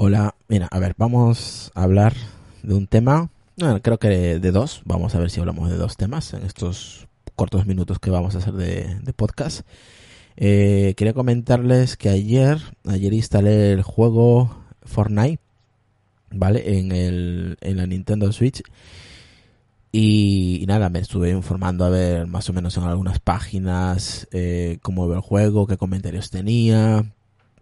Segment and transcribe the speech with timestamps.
[0.00, 2.14] Hola, mira, a ver, vamos a hablar
[2.62, 5.96] de un tema, bueno, creo que de dos, vamos a ver si hablamos de dos
[5.96, 9.66] temas en estos cortos minutos que vamos a hacer de, podcast.
[10.36, 15.42] Eh, quería comentarles que ayer, ayer instalé el juego Fortnite,
[16.30, 16.78] ¿vale?
[16.78, 18.62] En, el, en la Nintendo Switch.
[19.90, 24.78] Y, y nada, me estuve informando a ver más o menos en algunas páginas eh,
[24.80, 27.04] cómo iba el juego, qué comentarios tenía,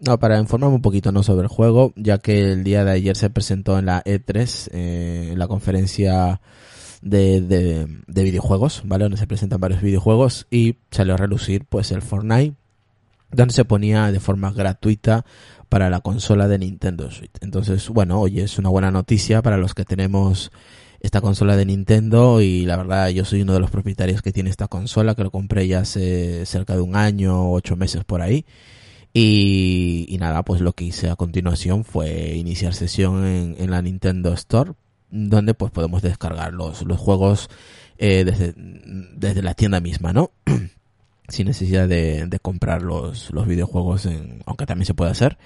[0.01, 3.17] no, para informarme un poquito no sobre el juego, ya que el día de ayer
[3.17, 6.41] se presentó en la E3, eh, la conferencia
[7.03, 9.05] de, de, de, videojuegos, ¿vale?
[9.05, 12.55] Donde se presentan varios videojuegos y salió a relucir pues el Fortnite,
[13.31, 15.25] donde se ponía de forma gratuita
[15.69, 17.33] para la consola de Nintendo Switch.
[17.41, 20.53] Entonces, bueno, hoy es una buena noticia para los que tenemos
[21.01, 24.51] esta consola de Nintendo y la verdad yo soy uno de los propietarios que tiene
[24.51, 28.45] esta consola, que lo compré ya hace cerca de un año, ocho meses por ahí.
[29.19, 34.35] Y, nada, pues lo que hice a continuación fue iniciar sesión en, en la Nintendo
[34.35, 34.73] Store,
[35.11, 37.49] donde pues podemos descargar los, los juegos
[37.97, 40.33] eh, desde, desde la tienda misma, ¿no?
[41.29, 45.39] Sin necesidad de, de comprar los, los videojuegos, en, aunque también se puede hacer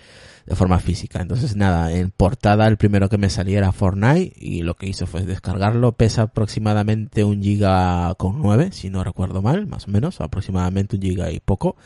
[0.46, 1.22] de forma física.
[1.22, 5.06] Entonces nada, en portada el primero que me salía era Fortnite y lo que hice
[5.06, 5.92] fue descargarlo.
[5.92, 11.02] Pesa aproximadamente un giga con 9, si no recuerdo mal, más o menos, aproximadamente un
[11.02, 11.76] giga y poco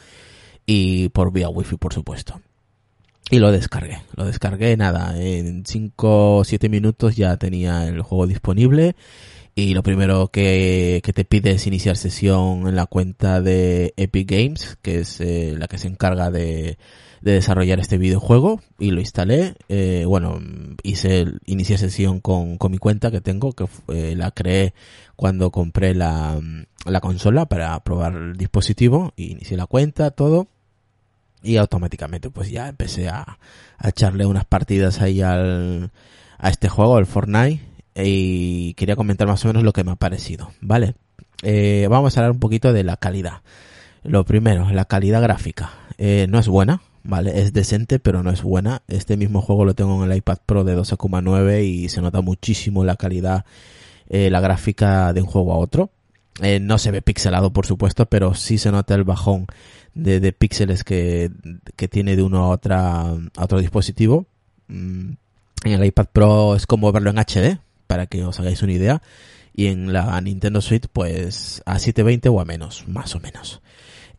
[0.67, 2.41] y por vía wifi por supuesto.
[3.31, 8.27] Y lo descargué lo descargué nada en 5 o 7 minutos ya tenía el juego
[8.27, 8.97] disponible.
[9.57, 14.29] Y lo primero que, que, te pide es iniciar sesión en la cuenta de Epic
[14.29, 16.77] Games que es eh, la que se encarga de,
[17.25, 19.55] de desarrollar este videojuego y lo instalé.
[19.69, 20.39] Eh, bueno
[20.83, 24.75] hice inicié sesión con, con mi cuenta que tengo que eh, la creé
[25.17, 26.39] cuando compré la,
[26.85, 30.49] la consola para probar el dispositivo y inicié la cuenta todo
[31.45, 33.39] y automáticamente pues ya empecé a,
[33.79, 35.91] a echarle unas partidas ahí al,
[36.39, 37.61] a este juego, el Fortnite,
[37.95, 40.95] y quería comentar más o menos lo que me ha parecido, ¿vale?
[41.43, 43.43] Eh, vamos a hablar un poquito de la calidad.
[44.03, 45.71] Lo primero, la calidad gráfica.
[45.99, 47.41] Eh, no es buena, ¿vale?
[47.41, 48.83] Es decente, pero no es buena.
[48.89, 52.85] Este mismo juego lo tengo en el iPad Pro de 12,9 y se nota muchísimo
[52.85, 53.45] la calidad,
[54.09, 55.91] eh, la gráfica de un juego a otro.
[56.43, 59.47] Eh, no se ve pixelado, por supuesto, pero sí se nota el bajón
[59.95, 61.31] de, de píxeles que,
[61.91, 64.27] tiene de uno a, otra, a otro dispositivo.
[64.69, 65.13] Mm,
[65.65, 69.03] en el iPad Pro es como verlo en HD, para que os hagáis una idea.
[69.55, 73.63] Y en la Nintendo Switch, pues a 720 o a menos, más o menos.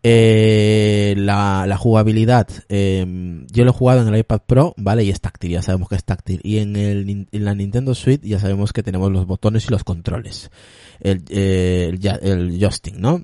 [0.08, 5.04] Eh, la, la, jugabilidad, eh, yo lo he jugado en el iPad Pro, ¿vale?
[5.04, 6.42] Y es táctil, ya sabemos que es táctil.
[6.44, 9.84] Y en, el, en la Nintendo Switch ya sabemos que tenemos los botones y los
[9.84, 10.52] controles.
[11.00, 13.24] El, eh, el, el joystick, ¿no?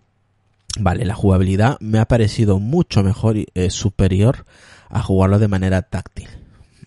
[0.80, 4.46] Vale, la jugabilidad me ha parecido mucho mejor y eh, superior
[4.90, 6.30] a jugarlo de manera táctil.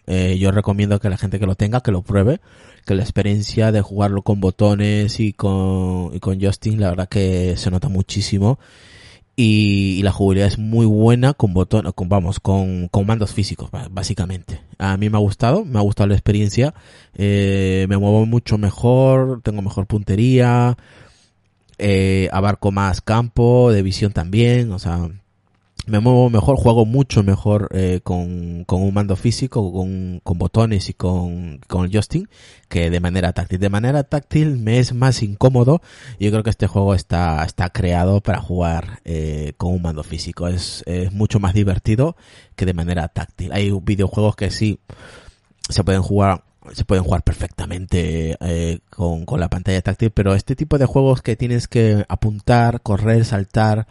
[0.08, 2.40] Eh, yo recomiendo que la gente que lo tenga, que lo pruebe,
[2.84, 7.56] que la experiencia de jugarlo con botones y con, y con joystick, la verdad que
[7.56, 8.58] se nota muchísimo.
[9.36, 13.68] Y, y la jugabilidad es muy buena con botones, con, vamos, con, con mandos físicos,
[13.90, 14.60] básicamente.
[14.78, 16.72] A mí me ha gustado, me ha gustado la experiencia,
[17.16, 20.76] eh, me muevo mucho mejor, tengo mejor puntería,
[21.78, 25.08] eh, abarco más campo, de visión también, o sea,
[25.86, 30.88] me muevo mejor, juego mucho mejor eh, con, con, un mando físico, con, con botones
[30.88, 32.28] y con, con el joystick,
[32.68, 33.58] que de manera táctil.
[33.58, 35.82] De manera táctil me es más incómodo.
[36.18, 40.48] Yo creo que este juego está, está creado para jugar eh, con un mando físico.
[40.48, 42.16] Es, es mucho más divertido
[42.56, 43.52] que de manera táctil.
[43.52, 44.80] Hay videojuegos que sí
[45.68, 50.56] se pueden jugar se pueden jugar perfectamente eh, con, con la pantalla táctil, pero este
[50.56, 53.86] tipo de juegos que tienes que apuntar, correr, saltar,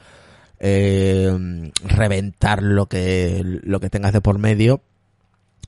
[0.65, 4.81] eh, reventar lo que, lo que tengas de por medio,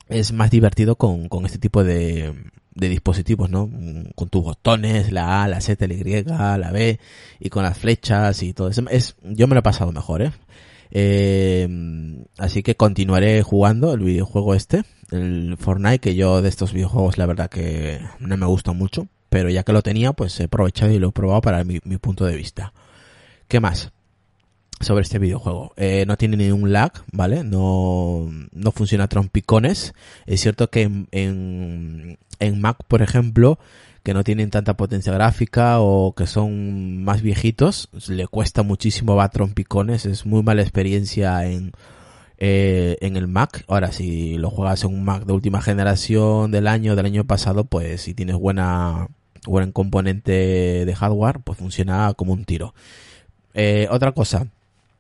[0.08, 2.34] es más divertido con, con este tipo de,
[2.76, 3.70] de dispositivos, ¿no?
[4.16, 7.00] Con tus botones, la A, la Z, la Y, la B,
[7.42, 8.84] y con las flechas y todo eso.
[8.90, 10.32] Es, yo me lo he pasado mejor, ¿eh?
[10.92, 11.68] Eh,
[12.38, 17.26] así que continuaré jugando el videojuego este, el Fortnite, que yo de estos videojuegos la
[17.26, 21.00] verdad que no me gusta mucho, pero ya que lo tenía, pues he aprovechado y
[21.00, 22.72] lo he probado para mi, mi punto de vista.
[23.50, 23.92] ¿Qué más?
[24.86, 25.74] Sobre este videojuego.
[25.76, 27.44] Eh, no tiene ningún lag, ¿vale?
[27.44, 29.94] No, no funciona trompicones.
[30.26, 33.60] Es cierto que en, en, en Mac, por ejemplo,
[34.04, 39.24] que no tienen tanta potencia gráfica o que son más viejitos, le cuesta muchísimo va
[39.26, 41.72] a trompicones, es muy mala experiencia en,
[42.38, 43.66] eh, en el Mac.
[43.68, 47.66] Ahora, si lo juegas en un Mac de última generación del año, del año pasado,
[47.66, 49.08] pues si tienes buena,
[49.48, 52.76] buen componente de hardware, pues funciona como un tiro.
[53.56, 54.48] Eh, otra cosa,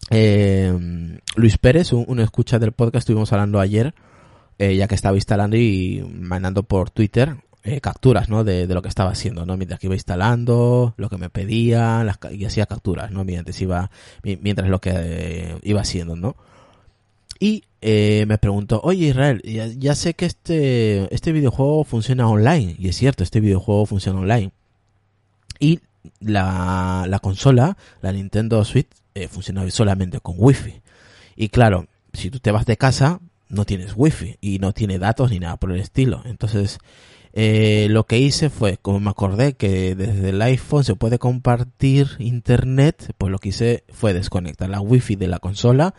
[0.09, 3.93] eh, Luis Pérez, un, escucha del podcast, estuvimos hablando ayer,
[4.59, 8.43] eh, ya que estaba instalando y mandando por Twitter eh, capturas, ¿no?
[8.43, 9.57] De, lo que estaba haciendo, ¿no?
[9.57, 13.25] Mientras que iba instalando, lo que me pedían, y hacía capturas, ¿no?
[13.25, 13.89] Mientras iba,
[14.23, 16.35] mientras lo que eh, iba haciendo, ¿no?
[17.39, 22.75] Y me preguntó, oye Israel, ya, ya, sé que este, este videojuego funciona online.
[22.79, 24.51] Y es cierto, este videojuego funciona online.
[25.59, 25.81] Y
[26.19, 30.81] la, la consola, la Nintendo Switch, eh, funciona solamente con Wi-Fi.
[31.37, 35.31] Y claro, si tú te vas de casa, no tienes Wi-Fi y no tiene datos
[35.31, 36.21] ni nada por el estilo.
[36.25, 36.79] Entonces,
[37.33, 42.09] eh, lo que hice fue, como me acordé que desde el iPhone se puede compartir
[42.19, 45.95] internet, pues lo que hice fue desconectar la Wi-Fi de la consola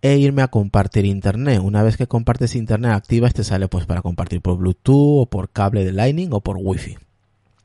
[0.00, 1.60] e irme a compartir internet.
[1.60, 5.50] Una vez que compartes internet activa, este sale pues para compartir por Bluetooth o por
[5.50, 6.98] cable de Lightning o por Wi-Fi.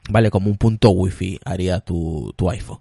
[0.09, 2.80] Vale, como un punto Wi-Fi haría tu, tu iPhone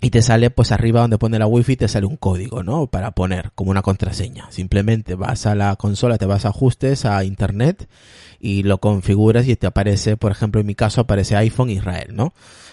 [0.00, 2.86] y te sale pues arriba donde pone la wifi te sale un código, ¿no?
[2.86, 4.50] Para poner como una contraseña.
[4.50, 7.88] Simplemente vas a la consola, te vas a ajustes a internet
[8.38, 12.32] y lo configuras y te aparece, por ejemplo, en mi caso aparece iPhone Israel, ¿no?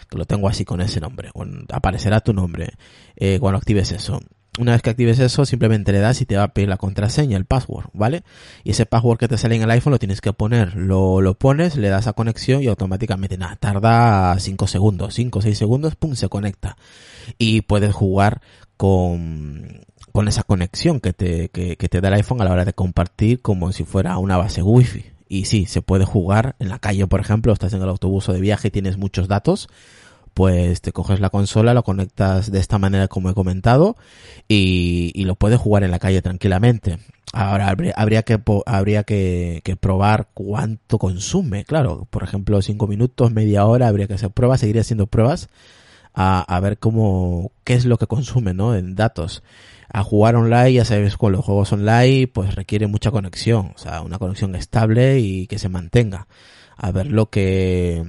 [0.09, 1.31] Que lo tengo así con ese nombre.
[1.71, 2.73] Aparecerá tu nombre
[3.15, 4.19] eh, cuando actives eso.
[4.57, 7.35] Una vez que actives eso, simplemente le das y te va a pedir la contraseña,
[7.35, 8.23] el password, ¿vale?
[8.63, 10.75] Y ese password que te sale en el iPhone lo tienes que poner.
[10.75, 15.41] Lo, lo pones, le das a conexión y automáticamente, nada, tarda 5 segundos, 5 o
[15.41, 16.77] 6 segundos, pum, se conecta.
[17.37, 18.41] Y puedes jugar
[18.77, 19.81] con,
[20.13, 22.73] con esa conexión que te, que, que te da el iPhone a la hora de
[22.73, 25.05] compartir como si fuera una base wifi.
[25.27, 28.33] Y sí, se puede jugar en la calle, por ejemplo, estás en el autobús o
[28.33, 29.67] de viaje y tienes muchos datos
[30.35, 33.95] pues te coges la consola, lo conectas de esta manera como he comentado
[34.49, 36.99] y, y lo puedes jugar en la calle tranquilamente.
[37.33, 43.65] Ahora habría, que habría que, que, probar cuánto consume, claro, por ejemplo cinco minutos, media
[43.65, 45.47] hora, habría que hacer pruebas, seguir haciendo pruebas
[46.13, 48.75] a, a ver cómo qué es lo que consume, ¿no?
[48.75, 49.41] En datos.
[49.89, 54.01] A jugar online, ya sabes, con los juegos online, pues requiere mucha conexión, o sea,
[54.01, 56.27] una conexión estable y que se mantenga.
[56.75, 58.03] A ver lo que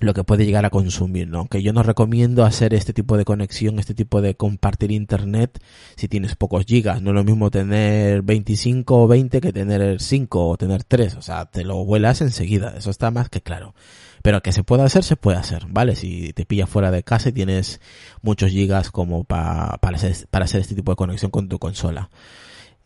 [0.00, 1.46] lo que puede llegar a consumir, ¿no?
[1.48, 5.60] Que yo no recomiendo hacer este tipo de conexión, este tipo de compartir internet
[5.96, 7.02] si tienes pocos gigas.
[7.02, 11.16] No es lo mismo tener 25 o 20 que tener 5 o tener 3.
[11.16, 12.74] O sea, te lo vuelas enseguida.
[12.76, 13.74] Eso está más que claro.
[14.22, 15.96] Pero que se puede hacer, se puede hacer, ¿vale?
[15.96, 17.80] Si te pillas fuera de casa y tienes
[18.22, 22.10] muchos gigas como pa, para, hacer, para hacer este tipo de conexión con tu consola.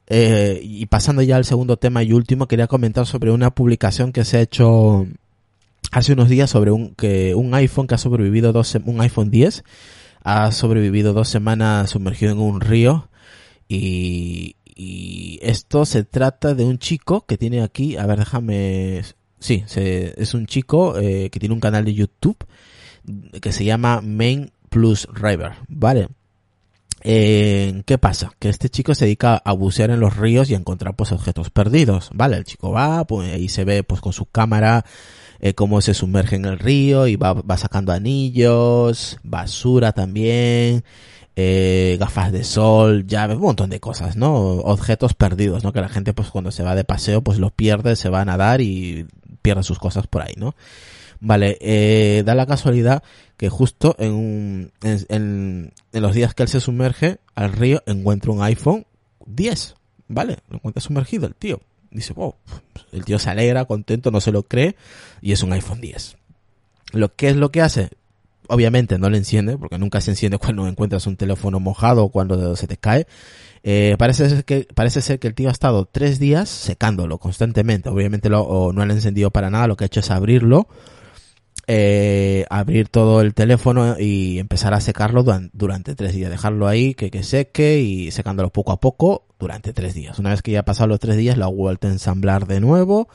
[0.07, 4.25] Eh, y pasando ya al segundo tema y último, quería comentar sobre una publicación que
[4.25, 5.07] se ha hecho
[5.93, 9.63] hace unos días sobre un, que un iPhone que ha sobrevivido dos, un iPhone 10
[10.25, 13.09] ha sobrevivido dos semanas sumergido en un río
[13.69, 19.03] y, y esto se trata de un chico que tiene aquí, a ver, déjame,
[19.39, 22.39] sí, se, es un chico eh, que tiene un canal de YouTube
[23.41, 26.09] que se llama Main Plus River, ¿vale?
[27.05, 28.33] Eh, ¿Qué pasa?
[28.39, 31.51] Que este chico se dedica a bucear en los ríos y a encontrar pues objetos
[31.51, 32.37] perdidos, ¿vale?
[32.37, 34.85] El chico va, pues ahí se ve pues con su cámara
[35.41, 40.85] eh, cómo se sumerge en el río y va, va sacando anillos, basura también,
[41.35, 44.35] eh, gafas de sol, llaves, un montón de cosas, ¿no?
[44.35, 45.73] Objetos perdidos, ¿no?
[45.73, 48.25] Que la gente pues cuando se va de paseo pues los pierde, se va a
[48.25, 49.07] nadar y
[49.43, 50.55] pierde sus cosas por ahí, ¿no?
[51.25, 53.03] Vale, eh, da la casualidad
[53.37, 57.83] que justo en, un, en, en, en, los días que él se sumerge al río
[57.87, 58.87] encuentra un iPhone
[59.27, 59.77] 10,
[60.09, 60.39] ¿vale?
[60.49, 61.61] Lo encuentra sumergido el tío
[61.93, 62.35] dice, wow,
[62.93, 64.77] el tío se alegra, contento, no se lo cree,
[65.21, 66.17] y es un iPhone 10.
[66.93, 67.91] Lo que es lo que hace,
[68.49, 72.57] obviamente no le enciende, porque nunca se enciende cuando encuentras un teléfono mojado o cuando
[72.57, 73.07] se te cae.
[73.65, 77.89] Eh, parece ser que parece ser que el tío ha estado tres días secándolo constantemente.
[77.89, 79.69] Obviamente lo, no le ha encendido para nada.
[79.69, 80.67] Lo que ha hecho es abrirlo,
[81.67, 86.31] eh, abrir todo el teléfono y empezar a secarlo durante tres días.
[86.31, 90.19] Dejarlo ahí que, que seque y secándolo poco a poco durante tres días.
[90.19, 92.61] Una vez que ya ha pasado los tres días, lo ha vuelto a ensamblar de
[92.61, 93.09] nuevo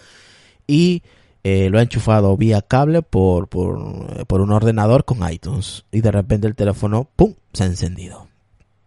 [0.65, 1.03] y
[1.43, 5.85] eh, lo ha enchufado vía cable por, por, por, un ordenador con iTunes.
[5.91, 8.27] Y de repente el teléfono, ¡pum!, se ha encendido.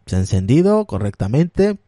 [0.06, 1.78] Se ha encendido correctamente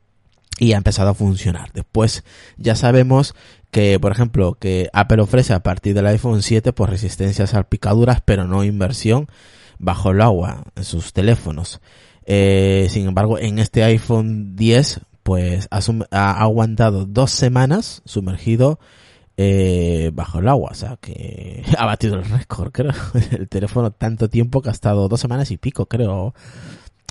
[0.63, 1.73] y ha empezado a funcionar.
[1.73, 2.23] Después
[2.57, 3.35] ya sabemos
[3.73, 8.21] que, por ejemplo, que Apple ofrece a partir del iPhone 7 por resistencias a picaduras,
[8.25, 9.27] pero no inversión
[9.81, 11.81] bajo el agua en sus teléfonos.
[12.27, 15.81] Eh, sin embargo, en este iPhone 10, pues ha,
[16.13, 18.79] ha aguantado dos semanas sumergido
[19.37, 20.71] eh, bajo el agua.
[20.71, 22.93] O sea, que ha batido el récord, creo.
[23.33, 26.35] El teléfono tanto tiempo que ha estado dos semanas y pico, creo.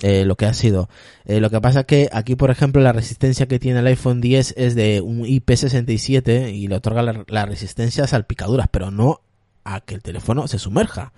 [0.02, 0.90] Eh, lo que ha sido.
[1.26, 4.56] Eh, lo que pasa que aquí, por ejemplo, la resistencia que tiene el iPhone 10
[4.58, 9.22] es de un IP67 y le otorga la, resistencia a salpicaduras, pero no
[9.64, 11.14] a que el teléfono se sumerja.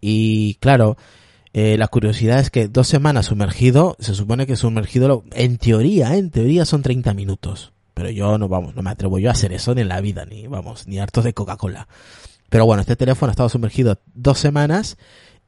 [0.00, 0.96] Y claro,
[1.52, 6.30] eh, la curiosidad es que dos semanas sumergido, se supone que sumergido, en teoría, en
[6.30, 7.72] teoría son 30 minutos.
[7.94, 10.26] Pero yo no, vamos, no me atrevo yo a hacer eso ni en la vida,
[10.26, 11.86] ni, vamos, ni harto de Coca-Cola.
[12.50, 14.98] Pero bueno, este teléfono ha estado sumergido dos semanas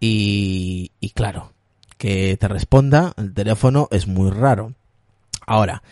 [0.01, 1.53] y, y claro,
[1.99, 4.73] que te responda el teléfono es muy raro.
[5.47, 5.83] Ahora,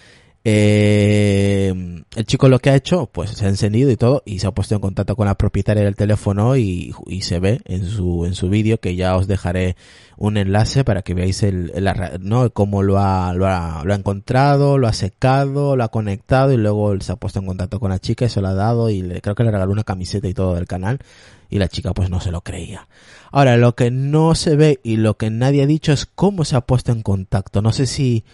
[0.49, 1.75] eh,
[2.15, 4.53] el chico lo que ha hecho, pues se ha encendido y todo, y se ha
[4.53, 8.49] puesto en contacto con la propietaria del teléfono y, se ve en su, en su
[8.49, 9.75] vídeo, que ya os dejaré
[10.17, 11.73] un enlace para que veáis el,
[12.21, 12.49] ¿no?
[12.51, 16.59] cómo lo ha, lo ha, lo ha encontrado, lo ha secado, lo ha conectado y
[16.59, 19.03] luego se ha puesto en contacto con la chica y se lo ha dado y
[19.03, 21.01] le, creo que le regaló una camiseta y todo del canal
[21.51, 22.89] y la chica pues no se lo creía.
[23.31, 26.57] Ahora, lo que no se ve y lo que nadie ha dicho es cómo se
[26.57, 27.63] ha puesto en contacto.
[27.63, 28.25] No sé si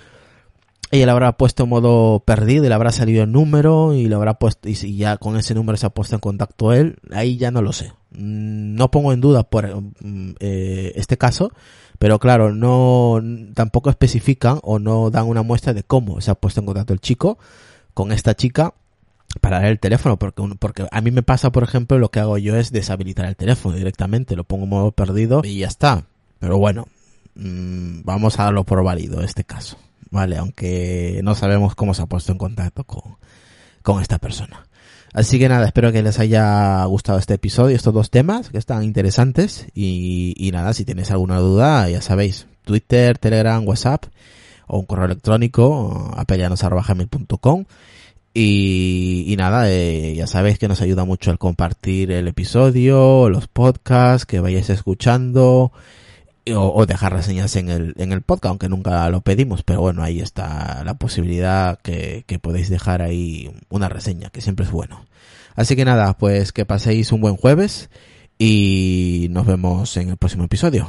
[0.93, 4.15] ella le habrá puesto en modo perdido y le habrá salido el número y le
[4.15, 7.51] habrá puesto y ya con ese número se ha puesto en contacto él, ahí ya
[7.51, 7.93] no lo sé.
[8.11, 11.51] Mm, no pongo en duda por mm, eh, este caso,
[11.99, 13.23] pero claro, no
[13.55, 17.01] tampoco especifican o no dan una muestra de cómo se ha puesto en contacto el
[17.01, 17.39] chico
[17.95, 18.75] con esta chica
[19.41, 22.39] para dar el teléfono, porque, porque a mí me pasa, por ejemplo, lo que hago
[22.39, 26.05] yo es deshabilitar el teléfono directamente, lo pongo en modo perdido y ya está.
[26.39, 26.87] Pero bueno,
[27.35, 29.77] mmm, vamos a darlo por válido este caso,
[30.11, 30.37] ¿vale?
[30.37, 33.17] Aunque no sabemos cómo se ha puesto en contacto con,
[33.83, 34.67] con esta persona.
[35.13, 38.83] Así que nada, espero que les haya gustado este episodio, estos dos temas que están
[38.83, 39.67] interesantes.
[39.75, 44.07] Y, nada, si tenéis alguna duda, ya sabéis, Twitter, Telegram, WhatsApp
[44.67, 47.65] o un correo electrónico, apelianos.com.
[48.35, 54.25] Y, nada, eh, ya sabéis que nos ayuda mucho el compartir el episodio, los podcasts,
[54.25, 55.73] que vayáis escuchando
[56.51, 60.03] o, o, dejar reseñas en el, en el podcast, aunque nunca lo pedimos, pero bueno,
[60.03, 65.05] ahí está la posibilidad que, que podéis dejar ahí una reseña, que siempre es bueno.
[65.55, 67.91] Así que nada, pues que paséis un buen jueves
[68.39, 70.89] y nos vemos en el próximo episodio.